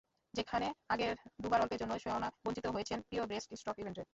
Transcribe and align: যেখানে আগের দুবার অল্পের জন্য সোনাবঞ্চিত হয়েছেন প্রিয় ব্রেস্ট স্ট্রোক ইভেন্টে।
যেখানে 0.33 0.67
আগের 0.89 1.13
দুবার 1.41 1.61
অল্পের 1.61 1.79
জন্য 1.81 1.93
সোনাবঞ্চিত 1.99 2.65
হয়েছেন 2.67 2.97
প্রিয় 3.01 3.23
ব্রেস্ট 3.25 3.49
স্ট্রোক 3.53 3.77
ইভেন্টে। 3.79 4.03